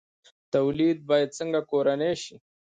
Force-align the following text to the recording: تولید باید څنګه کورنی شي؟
تولید 0.53 0.97
باید 1.09 1.29
څنګه 1.39 1.59
کورنی 1.71 2.13
شي؟ 2.23 2.35